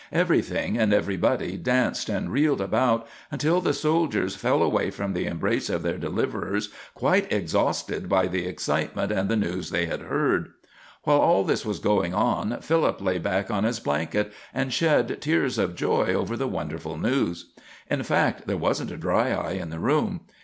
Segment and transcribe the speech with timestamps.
[0.11, 5.69] Everything and everybody danced and reeled about, until the soldiers fell away from the embrace
[5.69, 10.53] of their deliverers, quite exhausted by the excitement and the news they had heard.
[11.03, 15.59] While all this was going on, Philip lay back on his blanket and shed tears
[15.59, 17.51] of joy over the wonderful news.
[17.87, 20.21] In fact, there wasn't a dry eye in the room.